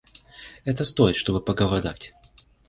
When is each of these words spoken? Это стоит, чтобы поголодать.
Это 0.65 0.83
стоит, 0.83 1.15
чтобы 1.15 1.41
поголодать. 1.41 2.15